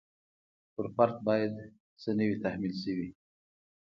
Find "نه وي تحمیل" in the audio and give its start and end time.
2.17-2.73